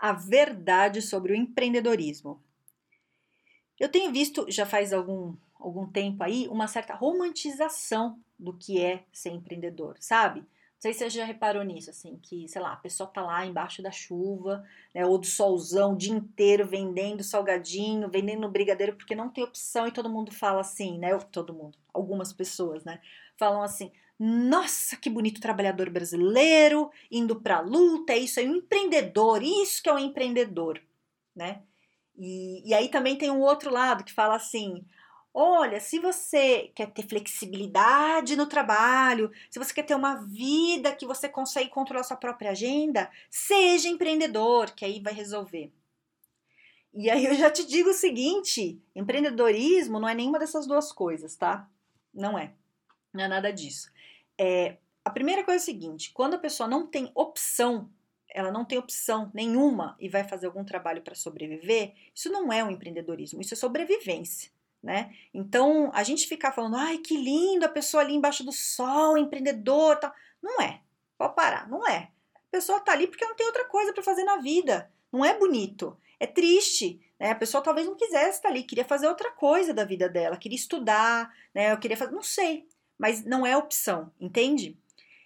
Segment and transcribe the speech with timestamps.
[0.00, 2.42] a verdade sobre o empreendedorismo.
[3.78, 9.04] Eu tenho visto, já faz algum, algum tempo aí, uma certa romantização do que é
[9.12, 10.40] ser empreendedor, sabe?
[10.40, 13.44] Não sei se você já reparou nisso, assim, que, sei lá, a pessoa tá lá
[13.44, 19.14] embaixo da chuva, né, ou do solzão o dia inteiro vendendo salgadinho, vendendo brigadeiro, porque
[19.14, 21.14] não tem opção e todo mundo fala assim, né?
[21.30, 22.98] Todo mundo, algumas pessoas, né?
[23.36, 23.92] Falam assim,
[24.22, 29.82] nossa, que bonito trabalhador brasileiro, indo para a luta, é isso aí, um empreendedor, isso
[29.82, 30.78] que é um empreendedor,
[31.34, 31.62] né?
[32.18, 34.84] E, e aí também tem um outro lado que fala assim:
[35.32, 41.06] olha, se você quer ter flexibilidade no trabalho, se você quer ter uma vida que
[41.06, 45.72] você consegue controlar sua própria agenda, seja empreendedor, que aí vai resolver.
[46.92, 51.36] E aí eu já te digo o seguinte: empreendedorismo não é nenhuma dessas duas coisas,
[51.36, 51.66] tá?
[52.12, 52.52] Não é.
[53.14, 53.90] Não é nada disso.
[54.42, 57.90] É, a primeira coisa é a seguinte: quando a pessoa não tem opção,
[58.26, 62.64] ela não tem opção nenhuma e vai fazer algum trabalho para sobreviver, isso não é
[62.64, 64.50] um empreendedorismo, isso é sobrevivência.
[64.82, 65.14] Né?
[65.34, 69.96] Então, a gente ficar falando, ai, que lindo, a pessoa ali embaixo do sol, empreendedor,
[69.96, 70.10] tal.
[70.42, 70.80] Não é.
[71.18, 72.10] Pode parar, não é.
[72.34, 74.90] A pessoa tá ali porque não tem outra coisa para fazer na vida.
[75.12, 75.94] Não é bonito.
[76.18, 76.98] É triste.
[77.18, 77.30] Né?
[77.30, 80.56] A pessoa talvez não quisesse estar ali, queria fazer outra coisa da vida dela, queria
[80.56, 81.72] estudar, né?
[81.72, 82.12] Eu queria fazer.
[82.12, 82.66] Não sei
[83.00, 84.78] mas não é opção, entende?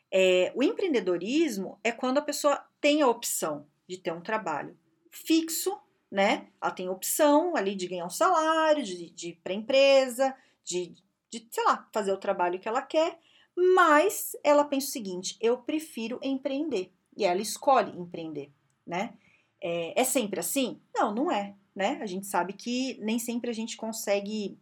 [0.09, 4.79] É, o empreendedorismo é quando a pessoa tem a opção de ter um trabalho
[5.11, 5.77] fixo,
[6.09, 6.47] né?
[6.63, 10.95] Ela tem opção ali de ganhar um salário, de, de ir para a empresa, de,
[11.29, 13.19] de, sei lá, fazer o trabalho que ela quer,
[13.57, 16.93] mas ela pensa o seguinte: eu prefiro empreender.
[17.17, 18.53] E ela escolhe empreender,
[18.87, 19.15] né?
[19.61, 20.81] É, é sempre assim?
[20.95, 21.99] Não, não é, né?
[22.01, 24.57] A gente sabe que nem sempre a gente consegue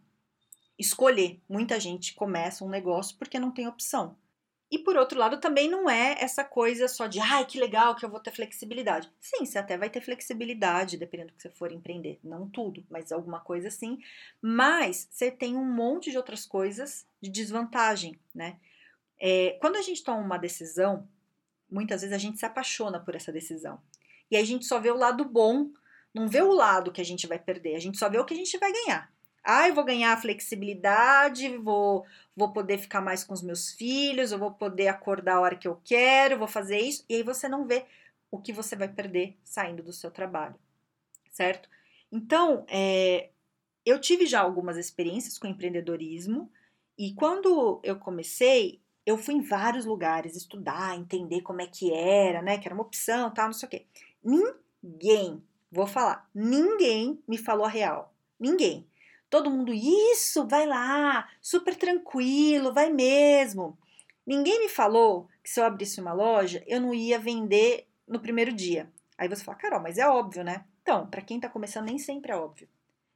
[0.77, 1.41] escolher.
[1.47, 4.15] Muita gente começa um negócio porque não tem opção.
[4.73, 8.03] E por outro lado, também não é essa coisa só de, ai, que legal que
[8.03, 9.07] eu vou ter flexibilidade.
[9.19, 12.19] Sim, você até vai ter flexibilidade, dependendo do que você for empreender.
[12.23, 13.99] Não tudo, mas alguma coisa sim.
[14.41, 18.57] Mas você tem um monte de outras coisas de desvantagem, né?
[19.19, 21.07] É, quando a gente toma uma decisão,
[21.69, 23.79] muitas vezes a gente se apaixona por essa decisão.
[24.31, 25.69] E aí a gente só vê o lado bom,
[26.11, 28.33] não vê o lado que a gente vai perder, a gente só vê o que
[28.33, 29.12] a gente vai ganhar.
[29.43, 32.05] Ah, eu vou ganhar flexibilidade, vou,
[32.35, 35.67] vou poder ficar mais com os meus filhos, eu vou poder acordar a hora que
[35.67, 37.03] eu quero, vou fazer isso.
[37.09, 37.85] E aí você não vê
[38.31, 40.55] o que você vai perder saindo do seu trabalho,
[41.29, 41.69] certo?
[42.11, 43.29] Então, é,
[43.85, 46.49] eu tive já algumas experiências com empreendedorismo
[46.97, 52.41] e quando eu comecei, eu fui em vários lugares estudar, entender como é que era,
[52.41, 52.57] né?
[52.57, 53.85] Que era uma opção, tal, não sei o quê.
[54.23, 58.13] Ninguém, vou falar, ninguém me falou a real.
[58.39, 58.87] Ninguém.
[59.33, 63.75] Todo mundo, isso, vai lá, super tranquilo, vai mesmo.
[64.23, 68.53] Ninguém me falou que se eu abrisse uma loja, eu não ia vender no primeiro
[68.53, 68.93] dia.
[69.17, 70.65] Aí você fala, Carol, mas é óbvio, né?
[70.83, 72.69] Então, para quem tá começando, nem sempre é óbvio.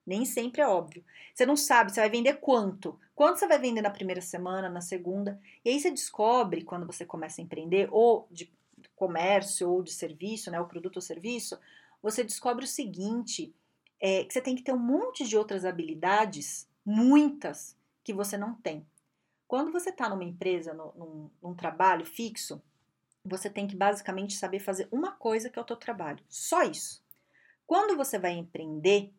[0.04, 1.06] Nem sempre é óbvio.
[1.36, 3.00] Você não sabe, você vai vender quanto?
[3.14, 5.40] Quanto você vai vender na primeira semana, na segunda?
[5.64, 8.52] E aí você descobre, quando você começa a empreender, ou de
[8.96, 10.60] comércio, ou de serviço, né?
[10.60, 11.60] O produto ou serviço,
[12.02, 13.54] você descobre o seguinte:
[14.00, 18.56] é, que você tem que ter um monte de outras habilidades, muitas, que você não
[18.56, 18.86] tem.
[19.48, 22.62] Quando você está numa empresa, no, num, num trabalho fixo,
[23.24, 27.04] você tem que basicamente saber fazer uma coisa que é o teu trabalho, só isso.
[27.66, 29.12] Quando você vai empreender,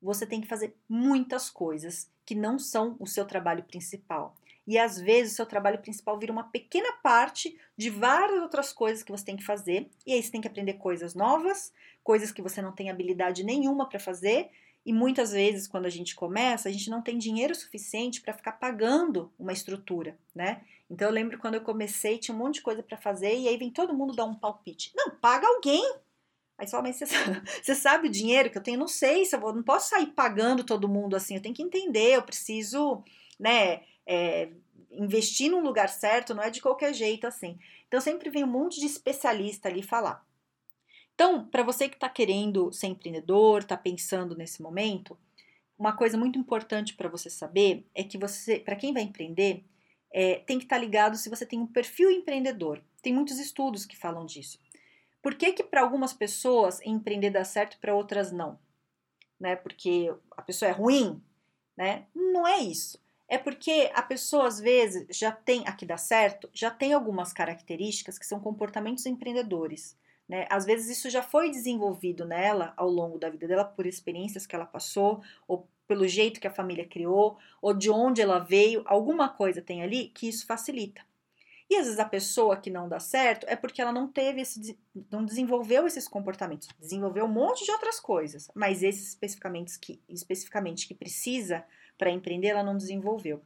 [0.00, 4.36] você tem que fazer muitas coisas que não são o seu trabalho principal.
[4.66, 9.02] E às vezes o seu trabalho principal vira uma pequena parte de várias outras coisas
[9.02, 9.88] que você tem que fazer.
[10.04, 11.72] E aí você tem que aprender coisas novas,
[12.02, 14.50] coisas que você não tem habilidade nenhuma para fazer.
[14.84, 18.52] E muitas vezes, quando a gente começa, a gente não tem dinheiro suficiente para ficar
[18.52, 20.62] pagando uma estrutura, né?
[20.88, 23.56] Então eu lembro quando eu comecei, tinha um monte de coisa para fazer, e aí
[23.56, 24.92] vem todo mundo dar um palpite.
[24.94, 25.82] Não, paga alguém.
[26.56, 28.78] Aí só, mas você sabe, você sabe o dinheiro que eu tenho?
[28.78, 31.62] Não sei, se eu vou, não posso sair pagando todo mundo assim, eu tenho que
[31.62, 33.02] entender, eu preciso,
[33.38, 33.82] né?
[34.06, 34.50] É,
[34.90, 37.58] investir num lugar certo não é de qualquer jeito assim.
[37.86, 40.24] Então sempre vem um monte de especialista ali falar.
[41.14, 45.18] Então, para você que está querendo ser empreendedor, está pensando nesse momento,
[45.78, 49.64] uma coisa muito importante para você saber é que você, para quem vai empreender,
[50.12, 52.82] é, tem que estar tá ligado se você tem um perfil empreendedor.
[53.02, 54.58] Tem muitos estudos que falam disso.
[55.22, 58.58] Por que que para algumas pessoas empreender dá certo para outras não?
[59.38, 59.56] né?
[59.56, 61.22] Porque a pessoa é ruim,
[61.76, 62.06] né?
[62.14, 62.98] Não é isso.
[63.28, 68.18] É porque a pessoa às vezes já tem, aqui dá certo, já tem algumas características
[68.18, 69.96] que são comportamentos empreendedores.
[70.28, 70.46] Né?
[70.50, 74.54] Às vezes isso já foi desenvolvido nela ao longo da vida dela por experiências que
[74.54, 79.28] ela passou, ou pelo jeito que a família criou, ou de onde ela veio, alguma
[79.28, 81.02] coisa tem ali que isso facilita.
[81.68, 84.78] E às vezes a pessoa que não dá certo é porque ela não teve esse,
[85.10, 90.86] não desenvolveu esses comportamentos, desenvolveu um monte de outras coisas, mas esses especificamente que, especificamente
[90.86, 91.64] que precisa
[91.96, 93.40] para empreender, ela não desenvolveu.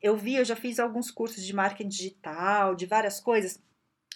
[0.00, 3.62] Eu vi, eu já fiz alguns cursos de marketing digital, de várias coisas.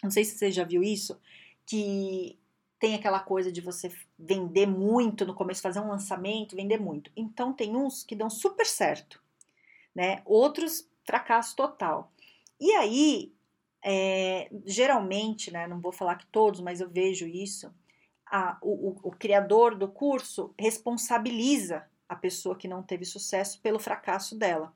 [0.02, 1.20] Não sei se você já viu isso,
[1.66, 2.38] que
[2.78, 7.10] tem aquela coisa de você vender muito no começo, fazer um lançamento, vender muito.
[7.16, 9.22] Então tem uns que dão super certo,
[9.94, 10.22] né?
[10.24, 12.12] Outros fracasso total.
[12.60, 13.32] E aí,
[13.82, 15.66] é, geralmente, né?
[15.66, 17.72] Não vou falar que todos, mas eu vejo isso.
[18.26, 23.78] A, o, o, o criador do curso responsabiliza a pessoa que não teve sucesso pelo
[23.78, 24.74] fracasso dela.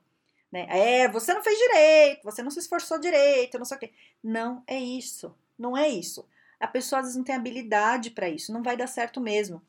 [0.51, 0.65] Né?
[0.69, 3.93] É, você não fez direito, você não se esforçou direito, não sei o quê.
[4.23, 6.27] Não é isso, não é isso.
[6.59, 9.61] A pessoa às vezes não tem habilidade para isso, não vai dar certo mesmo.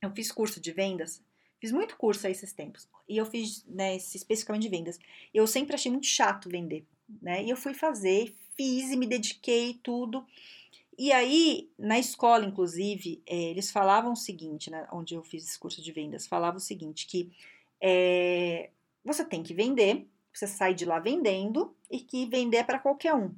[0.00, 1.22] Eu fiz curso de vendas,
[1.60, 4.98] fiz muito curso a esses tempos, e eu fiz, né, especificamente de vendas.
[5.32, 6.84] Eu sempre achei muito chato vender,
[7.20, 7.44] né?
[7.44, 10.26] E eu fui fazer, fiz e me dediquei tudo.
[10.98, 15.58] E aí, na escola, inclusive, é, eles falavam o seguinte, né, onde eu fiz esse
[15.58, 17.32] curso de vendas, falava o seguinte, que
[17.80, 18.70] é,
[19.04, 23.14] você tem que vender, você sai de lá vendendo e que vender é para qualquer
[23.14, 23.34] um.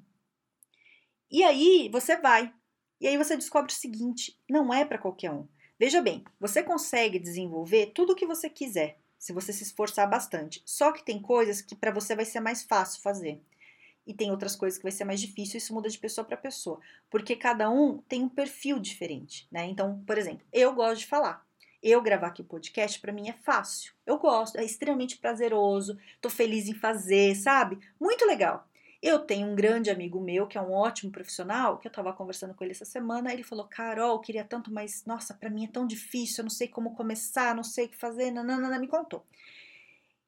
[1.31, 2.53] E aí você vai.
[3.01, 5.47] E aí você descobre o seguinte: não é para qualquer um.
[5.79, 10.62] Veja bem, você consegue desenvolver tudo o que você quiser, se você se esforçar bastante.
[10.65, 13.41] Só que tem coisas que para você vai ser mais fácil fazer
[14.06, 16.81] e tem outras coisas que vai ser mais difícil, isso muda de pessoa para pessoa,
[17.11, 19.67] porque cada um tem um perfil diferente, né?
[19.67, 21.45] Então, por exemplo, eu gosto de falar.
[21.83, 23.93] Eu gravar aqui o podcast para mim é fácil.
[24.06, 27.79] Eu gosto, é extremamente prazeroso, tô feliz em fazer, sabe?
[28.01, 28.67] Muito legal.
[29.03, 32.55] Eu tenho um grande amigo meu, que é um ótimo profissional, que eu estava conversando
[32.55, 35.87] com ele essa semana, ele falou: "Carol, queria tanto, mas nossa, para mim é tão
[35.87, 38.31] difícil, eu não sei como começar, não sei o que fazer".
[38.31, 39.27] Nanana, me contou.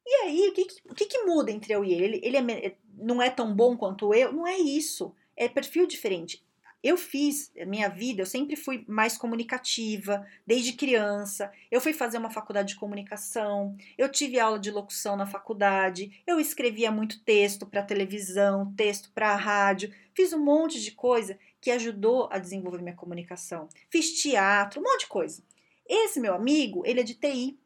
[0.06, 2.20] E aí, o que, o que, que muda entre eu e ele?
[2.22, 4.32] Ele é, não é tão bom quanto eu?
[4.32, 5.12] Não é isso.
[5.36, 6.46] É perfil diferente.
[6.82, 11.50] Eu fiz, minha vida, eu sempre fui mais comunicativa, desde criança.
[11.68, 16.38] Eu fui fazer uma faculdade de comunicação, eu tive aula de locução na faculdade, eu
[16.38, 22.28] escrevia muito texto para televisão, texto para rádio, fiz um monte de coisa que ajudou
[22.30, 23.68] a desenvolver minha comunicação.
[23.90, 25.42] Fiz teatro, um monte de coisa.
[25.88, 27.58] Esse meu amigo, ele é de TI,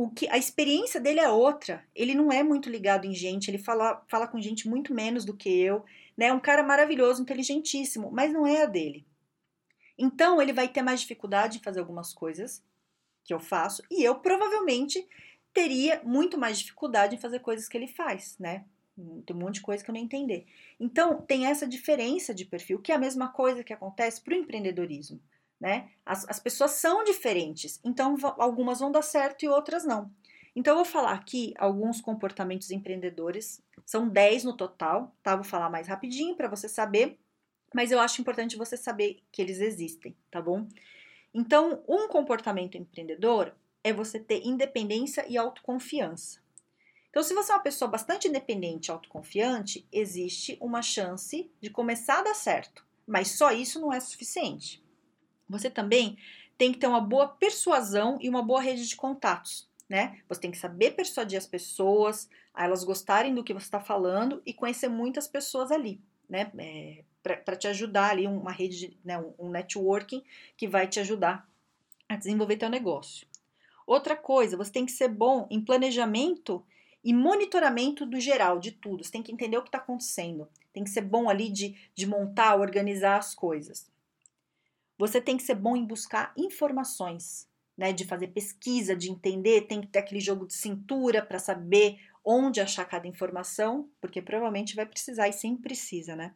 [0.00, 1.84] o que a experiência dele é outra.
[1.92, 5.36] Ele não é muito ligado em gente, ele fala, fala com gente muito menos do
[5.36, 5.84] que eu,
[6.16, 6.26] né?
[6.26, 9.04] É um cara maravilhoso, inteligentíssimo, mas não é a dele.
[9.98, 12.62] Então ele vai ter mais dificuldade em fazer algumas coisas
[13.24, 15.04] que eu faço e eu provavelmente
[15.52, 18.66] teria muito mais dificuldade em fazer coisas que ele faz, né?
[19.26, 20.46] Tem um monte de coisa que eu não entender.
[20.78, 24.36] Então, tem essa diferença de perfil, que é a mesma coisa que acontece para o
[24.36, 25.20] empreendedorismo
[25.60, 25.90] né?
[26.04, 30.10] As, as pessoas são diferentes, então algumas vão dar certo e outras não.
[30.58, 35.36] Então, eu vou falar aqui alguns comportamentos empreendedores, são 10 no total, tá?
[35.36, 37.16] Vou falar mais rapidinho para você saber,
[37.72, 40.66] mas eu acho importante você saber que eles existem, tá bom?
[41.32, 46.40] Então, um comportamento empreendedor é você ter independência e autoconfiança.
[47.10, 52.18] Então, se você é uma pessoa bastante independente e autoconfiante, existe uma chance de começar
[52.18, 54.82] a dar certo, mas só isso não é suficiente.
[55.48, 56.18] Você também
[56.56, 60.20] tem que ter uma boa persuasão e uma boa rede de contatos, né?
[60.28, 64.42] Você tem que saber persuadir as pessoas, a elas gostarem do que você está falando
[64.44, 66.50] e conhecer muitas pessoas ali, né?
[66.58, 70.22] É, para te ajudar ali, uma rede, de, né, um networking
[70.56, 71.46] que vai te ajudar
[72.08, 73.26] a desenvolver teu negócio.
[73.86, 76.64] Outra coisa, você tem que ser bom em planejamento
[77.04, 79.04] e monitoramento do geral, de tudo.
[79.04, 80.48] Você tem que entender o que está acontecendo.
[80.72, 83.90] Tem que ser bom ali de, de montar, organizar as coisas.
[84.98, 87.92] Você tem que ser bom em buscar informações, né?
[87.92, 92.60] De fazer pesquisa, de entender, tem que ter aquele jogo de cintura para saber onde
[92.60, 96.34] achar cada informação, porque provavelmente vai precisar e sempre precisa, né?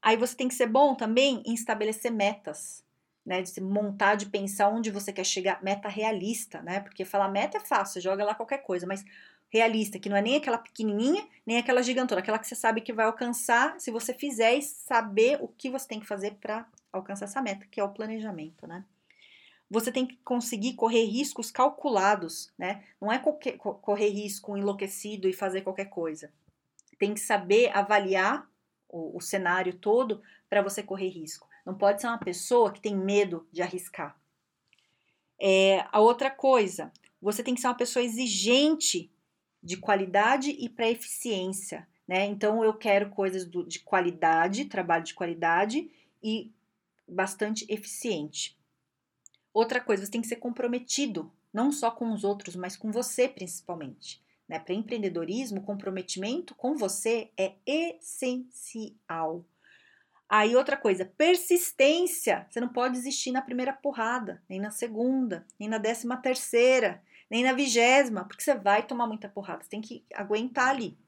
[0.00, 2.84] Aí você tem que ser bom também em estabelecer metas,
[3.26, 3.42] né?
[3.42, 6.80] De montar, de pensar onde você quer chegar, meta realista, né?
[6.80, 9.04] Porque falar meta é fácil, joga lá qualquer coisa, mas
[9.50, 12.92] realista, que não é nem aquela pequenininha, nem aquela gigantona, aquela que você sabe que
[12.92, 16.66] vai alcançar se você fizer e saber o que você tem que fazer para
[16.98, 18.84] alcançar essa meta, que é o planejamento, né?
[19.70, 22.84] Você tem que conseguir correr riscos calculados, né?
[23.00, 26.32] Não é qualquer, correr risco enlouquecido e fazer qualquer coisa.
[26.98, 28.48] Tem que saber avaliar
[28.88, 31.48] o, o cenário todo para você correr risco.
[31.66, 34.16] Não pode ser uma pessoa que tem medo de arriscar.
[35.40, 39.10] É, a outra coisa, você tem que ser uma pessoa exigente
[39.62, 42.26] de qualidade e para eficiência, né?
[42.26, 45.90] Então eu quero coisas do, de qualidade, trabalho de qualidade
[46.22, 46.52] e
[47.06, 48.58] bastante eficiente.
[49.52, 53.28] Outra coisa, você tem que ser comprometido, não só com os outros, mas com você
[53.28, 54.22] principalmente.
[54.48, 54.58] Né?
[54.58, 59.44] Para empreendedorismo, comprometimento com você é essencial.
[60.28, 62.46] Aí outra coisa, persistência.
[62.50, 67.44] Você não pode desistir na primeira porrada, nem na segunda, nem na décima terceira, nem
[67.44, 69.62] na vigésima, porque você vai tomar muita porrada.
[69.62, 70.98] Você tem que aguentar ali.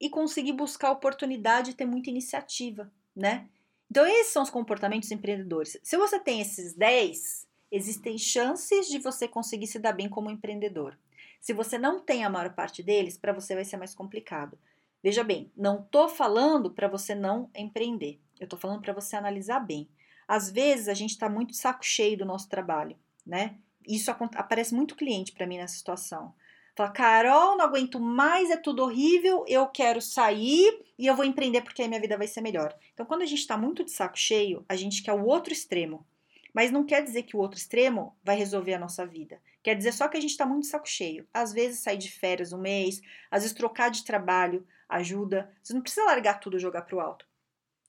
[0.00, 3.48] E conseguir buscar oportunidade e ter muita iniciativa, né?
[3.92, 5.76] Então, esses são os comportamentos empreendedores.
[5.82, 10.98] Se você tem esses 10, existem chances de você conseguir se dar bem como empreendedor.
[11.38, 14.58] Se você não tem a maior parte deles, para você vai ser mais complicado.
[15.02, 18.18] Veja bem, não estou falando para você não empreender.
[18.40, 19.86] Eu estou falando para você analisar bem.
[20.26, 22.96] Às vezes a gente está muito saco cheio do nosso trabalho,
[23.26, 23.58] né?
[23.86, 26.32] Isso aparece muito cliente para mim nessa situação.
[26.74, 31.60] Fala, Carol, não aguento mais, é tudo horrível, eu quero sair e eu vou empreender
[31.60, 32.74] porque aí minha vida vai ser melhor.
[32.94, 36.06] Então, quando a gente está muito de saco cheio, a gente quer o outro extremo.
[36.54, 39.40] Mas não quer dizer que o outro extremo vai resolver a nossa vida.
[39.62, 41.26] Quer dizer só que a gente está muito de saco cheio.
[41.32, 43.00] Às vezes sair de férias um mês,
[43.30, 45.50] às vezes trocar de trabalho ajuda.
[45.62, 47.26] Você não precisa largar tudo e jogar para o alto.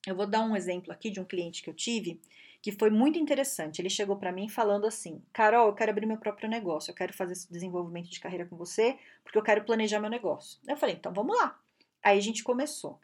[0.06, 2.20] Eu vou dar um exemplo aqui de um cliente que eu tive
[2.63, 3.79] que foi muito interessante.
[3.79, 7.13] Ele chegou para mim falando assim: Carol, eu quero abrir meu próprio negócio, eu quero
[7.13, 10.60] fazer esse desenvolvimento de carreira com você, porque eu quero planejar meu negócio.
[10.67, 11.60] Eu falei: então vamos lá.
[12.01, 13.00] Aí a gente começou.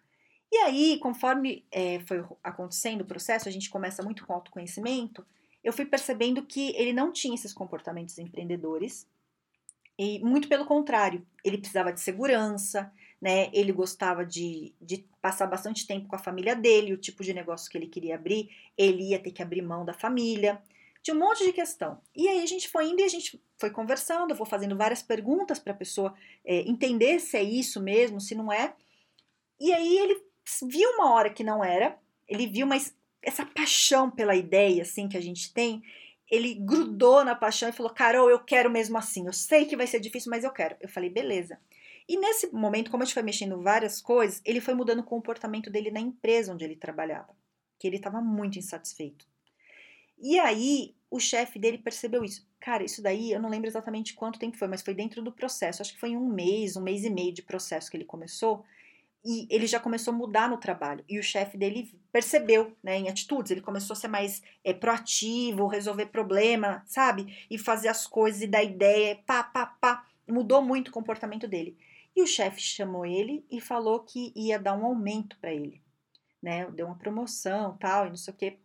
[0.51, 5.23] E aí, conforme é, foi acontecendo o processo, a gente começa muito com autoconhecimento
[5.63, 9.07] eu fui percebendo que ele não tinha esses comportamentos empreendedores,
[9.97, 13.49] e muito pelo contrário, ele precisava de segurança, né?
[13.53, 17.69] Ele gostava de, de passar bastante tempo com a família dele, o tipo de negócio
[17.69, 20.61] que ele queria abrir, ele ia ter que abrir mão da família.
[21.01, 22.01] Tinha um monte de questão.
[22.15, 25.01] E aí a gente foi indo e a gente foi conversando, eu vou fazendo várias
[25.01, 26.13] perguntas para a pessoa
[26.45, 28.73] é, entender se é isso mesmo, se não é.
[29.59, 30.21] E aí ele
[30.63, 31.97] viu uma hora que não era,
[32.27, 35.83] ele viu, mas essa paixão pela ideia assim que a gente tem,
[36.29, 39.25] ele grudou na paixão e falou: "Carol, eu quero mesmo assim.
[39.25, 40.75] Eu sei que vai ser difícil, mas eu quero".
[40.79, 41.59] Eu falei: "Beleza".
[42.09, 45.69] E nesse momento, como a gente foi mexendo várias coisas, ele foi mudando o comportamento
[45.69, 47.35] dele na empresa onde ele trabalhava,
[47.77, 49.27] que ele estava muito insatisfeito.
[50.17, 52.49] E aí, o chefe dele percebeu isso.
[52.59, 55.83] Cara, isso daí, eu não lembro exatamente quanto tempo foi, mas foi dentro do processo.
[55.83, 58.65] Acho que foi em um mês, um mês e meio de processo que ele começou
[59.23, 61.03] e ele já começou a mudar no trabalho.
[61.07, 65.67] E o chefe dele percebeu, né, em atitudes, ele começou a ser mais é, proativo,
[65.67, 67.45] resolver problema, sabe?
[67.49, 70.05] E fazer as coisas e dar ideia, pá, pá, pá.
[70.27, 71.77] Mudou muito o comportamento dele.
[72.19, 75.81] E o chefe chamou ele e falou que ia dar um aumento para ele,
[76.43, 76.69] né?
[76.69, 78.57] Deu uma promoção, tal, e não sei o quê.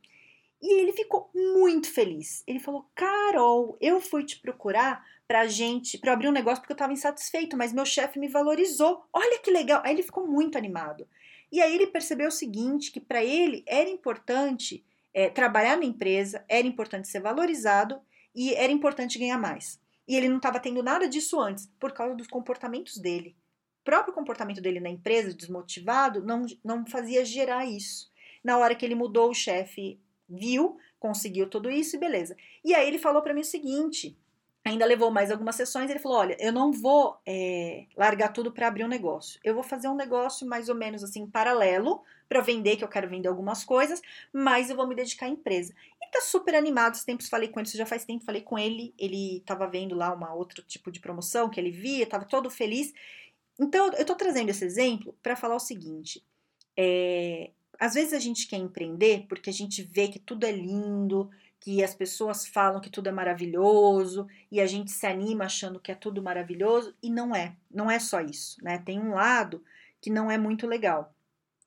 [0.60, 2.42] E ele ficou muito feliz.
[2.48, 6.76] Ele falou: Carol, eu fui te procurar pra gente, pra abrir um negócio porque eu
[6.76, 9.04] tava insatisfeito, mas meu chefe me valorizou.
[9.12, 9.80] Olha que legal.
[9.84, 11.06] Aí ele ficou muito animado.
[11.52, 14.84] E aí ele percebeu o seguinte: que para ele era importante
[15.14, 18.00] é, trabalhar na empresa, era importante ser valorizado
[18.34, 19.80] e era importante ganhar mais.
[20.08, 23.36] E ele não estava tendo nada disso antes, por causa dos comportamentos dele.
[23.84, 28.10] Próprio comportamento dele na empresa, desmotivado, não, não fazia gerar isso.
[28.42, 32.36] Na hora que ele mudou o chefe viu, conseguiu tudo isso e beleza.
[32.64, 34.16] E aí ele falou para mim o seguinte:
[34.64, 35.90] ainda levou mais algumas sessões.
[35.90, 39.38] Ele falou: Olha, eu não vou é, largar tudo para abrir um negócio.
[39.44, 43.08] Eu vou fazer um negócio mais ou menos assim, paralelo, para vender, que eu quero
[43.08, 44.00] vender algumas coisas,
[44.32, 45.74] mas eu vou me dedicar à empresa.
[46.02, 46.94] E tá super animado.
[46.94, 48.94] Os tempos falei com ele, isso já faz tempo falei com ele.
[48.98, 52.92] Ele tava vendo lá uma outro tipo de promoção que ele via, tava todo feliz.
[53.58, 56.24] Então, eu tô trazendo esse exemplo para falar o seguinte:
[56.76, 61.30] é, às vezes a gente quer empreender porque a gente vê que tudo é lindo,
[61.60, 65.90] que as pessoas falam que tudo é maravilhoso e a gente se anima achando que
[65.90, 67.56] é tudo maravilhoso e não é.
[67.70, 68.78] Não é só isso, né?
[68.78, 69.64] Tem um lado
[70.00, 71.14] que não é muito legal.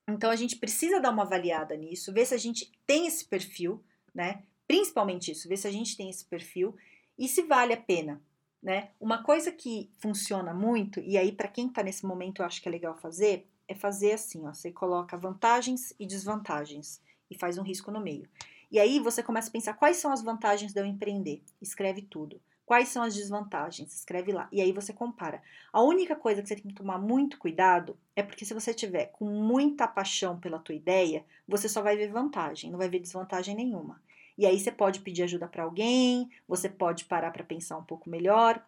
[0.08, 3.82] Então a gente precisa dar uma avaliada nisso, ver se a gente tem esse perfil,
[4.14, 4.42] né?
[4.66, 6.76] Principalmente isso, ver se a gente tem esse perfil
[7.18, 8.22] e se vale a pena,
[8.68, 8.90] né?
[9.00, 12.68] Uma coisa que funciona muito e aí para quem está nesse momento eu acho que
[12.68, 17.62] é legal fazer é fazer assim, ó, você coloca vantagens e desvantagens e faz um
[17.62, 18.28] risco no meio.
[18.70, 21.42] E aí você começa a pensar quais são as vantagens de eu empreender.
[21.62, 22.40] Escreve tudo.
[22.66, 23.94] Quais são as desvantagens?
[23.94, 24.46] Escreve lá.
[24.52, 25.42] E aí você compara.
[25.72, 29.06] A única coisa que você tem que tomar muito cuidado é porque se você tiver
[29.06, 33.54] com muita paixão pela tua ideia, você só vai ver vantagem, não vai ver desvantagem
[33.54, 33.98] nenhuma.
[34.38, 38.08] E aí você pode pedir ajuda para alguém, você pode parar para pensar um pouco
[38.08, 38.64] melhor,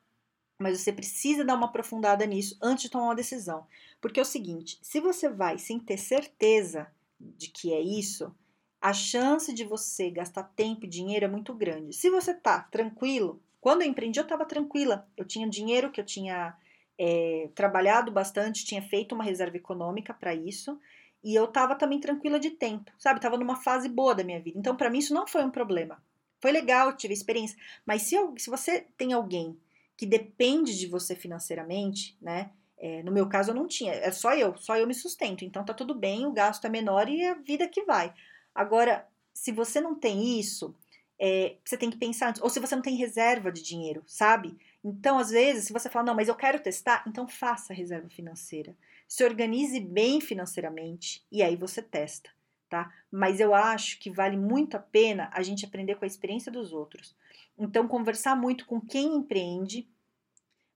[0.59, 3.65] mas você precisa dar uma aprofundada nisso antes de tomar uma decisão.
[4.00, 6.89] Porque é o seguinte: se você vai sem ter certeza
[7.21, 8.35] de que é isso,
[8.81, 11.95] a chance de você gastar tempo e dinheiro é muito grande.
[11.95, 16.05] Se você tá tranquilo, quando eu empreendi eu estava tranquila, eu tinha dinheiro que eu
[16.05, 16.57] tinha
[16.99, 20.81] é, trabalhado bastante, tinha feito uma reserva econômica para isso
[21.23, 23.19] e eu estava também tranquila de tempo, sabe?
[23.19, 24.59] Estava numa fase boa da minha vida.
[24.59, 26.03] Então, para mim, isso não foi um problema.
[26.41, 27.59] Foi legal, tive experiência.
[27.85, 29.59] Mas se, eu, se você tem alguém
[29.97, 32.50] que depende de você financeiramente, né?
[32.79, 35.45] É, no meu caso, eu não tinha, é só eu, só eu me sustento.
[35.45, 38.15] Então, tá tudo bem, o gasto é menor e é a vida que vai.
[38.55, 40.75] Agora, se você não tem isso,
[41.19, 42.41] é, você tem que pensar antes.
[42.41, 44.57] Ou se você não tem reserva de dinheiro, sabe?
[44.83, 48.75] Então, às vezes, se você fala, não, mas eu quero testar, então faça reserva financeira.
[49.11, 52.31] Se organize bem financeiramente e aí você testa,
[52.69, 52.95] tá?
[53.11, 56.73] Mas eu acho que vale muito a pena a gente aprender com a experiência dos
[56.73, 57.17] outros.
[57.59, 59.88] Então, conversar muito com quem empreende,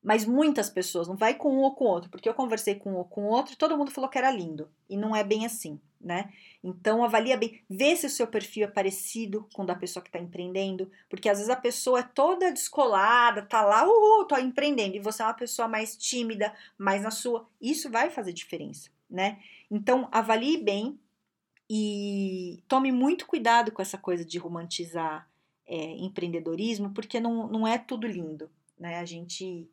[0.03, 2.97] mas muitas pessoas, não vai com um ou com outro, porque eu conversei com um
[2.97, 5.81] ou com outro e todo mundo falou que era lindo, e não é bem assim,
[6.05, 6.31] né?
[6.63, 10.11] Então avalia bem, vê se o seu perfil é parecido com o da pessoa que
[10.11, 14.97] está empreendendo, porque às vezes a pessoa é toda descolada, tá lá, uhul, tô empreendendo,
[14.97, 19.41] e você é uma pessoa mais tímida, mais na sua, isso vai fazer diferença, né?
[19.71, 20.99] Então avalie bem
[21.69, 25.27] e tome muito cuidado com essa coisa de romantizar
[25.67, 28.99] é, empreendedorismo, porque não, não é tudo lindo, né?
[28.99, 29.69] A gente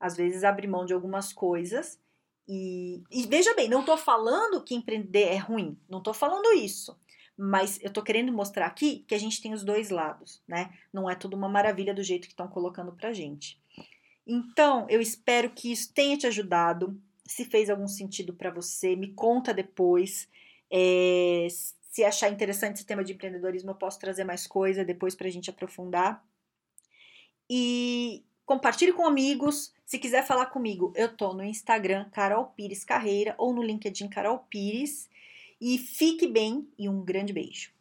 [0.00, 1.98] às vezes abre mão de algumas coisas.
[2.46, 6.96] E, e veja bem, não estou falando que empreender é ruim, não estou falando isso.
[7.36, 10.72] Mas eu estou querendo mostrar aqui que a gente tem os dois lados, né?
[10.92, 13.58] Não é tudo uma maravilha do jeito que estão colocando pra gente.
[14.26, 16.96] Então, eu espero que isso tenha te ajudado.
[17.26, 20.28] Se fez algum sentido para você, me conta depois.
[20.70, 21.48] É,
[21.90, 25.30] se achar interessante esse tema de empreendedorismo, eu posso trazer mais coisa depois para a
[25.30, 26.24] gente aprofundar.
[27.50, 29.72] E compartilhe com amigos.
[29.84, 34.38] Se quiser falar comigo, eu tô no Instagram Carol Pires Carreira ou no LinkedIn Carol
[34.48, 35.08] Pires.
[35.60, 37.73] E fique bem e um grande beijo.